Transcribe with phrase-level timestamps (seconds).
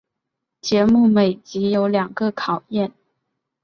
[0.61, 2.91] 节目每集有两个考验。